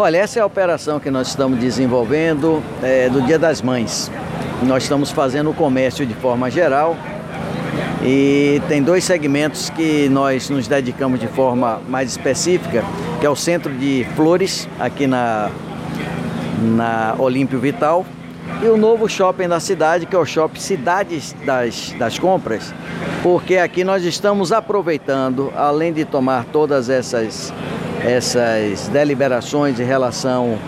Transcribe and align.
Olha, 0.00 0.18
essa 0.18 0.38
é 0.38 0.42
a 0.42 0.46
operação 0.46 1.00
que 1.00 1.10
nós 1.10 1.26
estamos 1.26 1.58
desenvolvendo 1.58 2.62
é, 2.84 3.08
do 3.08 3.20
Dia 3.20 3.36
das 3.36 3.60
Mães. 3.60 4.08
Nós 4.62 4.84
estamos 4.84 5.10
fazendo 5.10 5.50
o 5.50 5.54
comércio 5.54 6.06
de 6.06 6.14
forma 6.14 6.48
geral 6.48 6.96
e 8.04 8.62
tem 8.68 8.80
dois 8.80 9.02
segmentos 9.02 9.70
que 9.70 10.08
nós 10.08 10.48
nos 10.50 10.68
dedicamos 10.68 11.18
de 11.18 11.26
forma 11.26 11.80
mais 11.88 12.12
específica, 12.12 12.84
que 13.18 13.26
é 13.26 13.28
o 13.28 13.34
Centro 13.34 13.74
de 13.74 14.06
Flores, 14.14 14.68
aqui 14.78 15.08
na, 15.08 15.50
na 16.76 17.16
Olímpio 17.18 17.58
Vital, 17.58 18.06
e 18.62 18.66
o 18.66 18.76
novo 18.76 19.08
shopping 19.08 19.48
da 19.48 19.58
cidade, 19.58 20.06
que 20.06 20.14
é 20.14 20.18
o 20.18 20.24
Shopping 20.24 20.60
Cidades 20.60 21.34
das, 21.44 21.92
das 21.98 22.20
Compras, 22.20 22.72
porque 23.20 23.56
aqui 23.56 23.82
nós 23.82 24.04
estamos 24.04 24.52
aproveitando, 24.52 25.52
além 25.56 25.92
de 25.92 26.04
tomar 26.04 26.44
todas 26.44 26.88
essas, 26.88 27.52
essas 28.04 28.88
deliberações 28.88 29.80
em 29.80 29.84
relação 29.84 30.58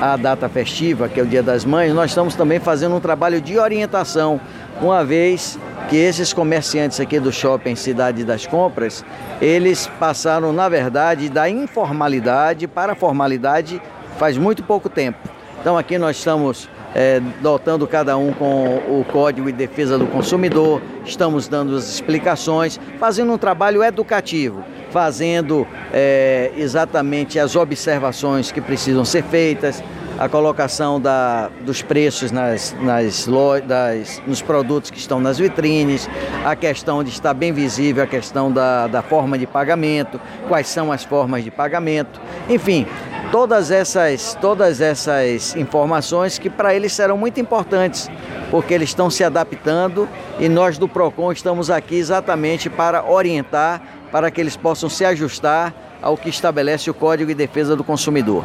à 0.00 0.16
data 0.16 0.48
festiva, 0.48 1.08
que 1.08 1.20
é 1.20 1.22
o 1.22 1.26
Dia 1.26 1.42
das 1.42 1.64
Mães, 1.64 1.92
nós 1.92 2.10
estamos 2.10 2.34
também 2.34 2.58
fazendo 2.58 2.94
um 2.94 3.00
trabalho 3.00 3.40
de 3.40 3.58
orientação, 3.58 4.40
uma 4.80 5.04
vez 5.04 5.58
que 5.88 5.96
esses 5.96 6.32
comerciantes 6.32 7.00
aqui 7.00 7.18
do 7.18 7.32
shopping 7.32 7.74
Cidade 7.74 8.24
das 8.24 8.46
Compras, 8.46 9.04
eles 9.40 9.86
passaram, 9.98 10.52
na 10.52 10.68
verdade, 10.68 11.28
da 11.28 11.48
informalidade 11.48 12.66
para 12.66 12.92
a 12.92 12.96
formalidade 12.96 13.80
faz 14.18 14.36
muito 14.36 14.62
pouco 14.62 14.88
tempo. 14.88 15.18
Então 15.60 15.76
aqui 15.76 15.98
nós 15.98 16.16
estamos 16.16 16.68
é, 16.94 17.20
dotando 17.40 17.86
cada 17.86 18.16
um 18.16 18.32
com 18.32 18.76
o 18.76 19.04
Código 19.10 19.46
de 19.46 19.56
Defesa 19.56 19.98
do 19.98 20.06
Consumidor, 20.06 20.82
estamos 21.04 21.48
dando 21.48 21.76
as 21.76 21.88
explicações, 21.88 22.78
fazendo 22.98 23.32
um 23.32 23.38
trabalho 23.38 23.82
educativo, 23.82 24.64
fazendo 24.90 25.66
é, 25.92 26.52
exatamente 26.56 27.38
as 27.38 27.56
observações 27.56 28.50
que 28.50 28.60
precisam 28.60 29.04
ser 29.04 29.22
feitas, 29.22 29.82
a 30.18 30.28
colocação 30.28 31.00
da, 31.00 31.48
dos 31.60 31.80
preços 31.80 32.32
nas, 32.32 32.74
nas 32.80 33.28
das, 33.66 34.20
nos 34.26 34.42
produtos 34.42 34.90
que 34.90 34.98
estão 34.98 35.20
nas 35.20 35.38
vitrines, 35.38 36.10
a 36.44 36.56
questão 36.56 37.04
de 37.04 37.10
estar 37.10 37.32
bem 37.32 37.52
visível 37.52 38.02
a 38.02 38.06
questão 38.06 38.50
da, 38.50 38.88
da 38.88 39.00
forma 39.00 39.38
de 39.38 39.46
pagamento, 39.46 40.20
quais 40.48 40.66
são 40.66 40.90
as 40.90 41.04
formas 41.04 41.44
de 41.44 41.52
pagamento, 41.52 42.20
enfim, 42.48 42.84
todas 43.30 43.70
essas, 43.70 44.36
todas 44.40 44.80
essas 44.80 45.54
informações 45.54 46.36
que 46.36 46.50
para 46.50 46.74
eles 46.74 46.92
serão 46.92 47.16
muito 47.16 47.38
importantes, 47.38 48.10
porque 48.50 48.74
eles 48.74 48.90
estão 48.90 49.10
se 49.10 49.22
adaptando 49.22 50.08
e 50.38 50.48
nós 50.48 50.78
do 50.78 50.88
PROCON 50.88 51.32
estamos 51.32 51.70
aqui 51.70 51.96
exatamente 51.96 52.70
para 52.70 53.04
orientar, 53.04 53.82
para 54.10 54.30
que 54.30 54.40
eles 54.40 54.56
possam 54.56 54.88
se 54.88 55.04
ajustar 55.04 55.74
ao 56.00 56.16
que 56.16 56.28
estabelece 56.28 56.90
o 56.90 56.94
Código 56.94 57.28
de 57.28 57.34
Defesa 57.34 57.76
do 57.76 57.84
Consumidor. 57.84 58.44